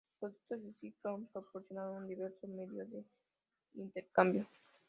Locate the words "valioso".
2.07-2.47